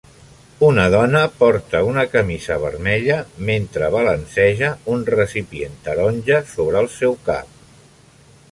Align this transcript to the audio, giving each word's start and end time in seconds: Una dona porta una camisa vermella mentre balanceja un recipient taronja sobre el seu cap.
Una 0.67 0.83
dona 0.93 1.19
porta 1.41 1.81
una 1.89 2.05
camisa 2.13 2.57
vermella 2.63 3.17
mentre 3.51 3.91
balanceja 3.97 4.73
un 4.95 5.05
recipient 5.17 5.77
taronja 5.89 6.41
sobre 6.55 6.83
el 6.85 6.91
seu 6.99 7.15
cap. 7.31 7.57